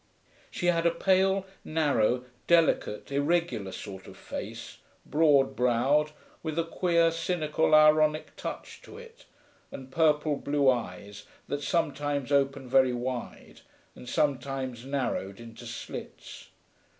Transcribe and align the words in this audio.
She 0.49 0.65
had 0.65 0.87
a 0.87 0.95
pale, 0.95 1.45
narrow, 1.63 2.25
delicate, 2.47 3.11
irregular 3.11 3.71
sort 3.71 4.07
of 4.07 4.17
face, 4.17 4.79
broad 5.05 5.55
browed, 5.55 6.11
with 6.41 6.57
a 6.57 6.63
queer, 6.63 7.11
cynical, 7.11 7.75
ironic 7.75 8.35
touch 8.35 8.81
to 8.81 8.97
it, 8.97 9.25
and 9.71 9.91
purple 9.91 10.37
blue 10.37 10.67
eyes 10.71 11.25
that 11.47 11.61
sometimes 11.61 12.31
opened 12.31 12.71
very 12.71 12.93
wide 12.93 13.61
and 13.95 14.09
sometimes 14.09 14.87
narrowed 14.87 15.39
into 15.39 15.67
slits. 15.67 16.47